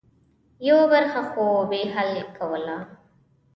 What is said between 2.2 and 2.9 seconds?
کوله.